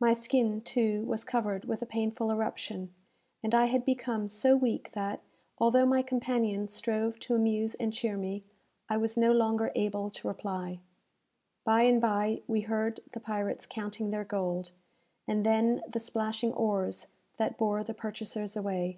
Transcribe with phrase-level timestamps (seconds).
[0.00, 2.94] My skin, too, was covered with a painful eruption,
[3.42, 5.20] and I had become so weak that,
[5.58, 8.44] although my companion strove to amuse and cheer me,
[8.88, 10.78] I was no longer able to reply.
[11.64, 14.70] By and bye, we heard the pirates counting their gold,
[15.26, 18.96] and then the splashing oars that bore the purchasers away.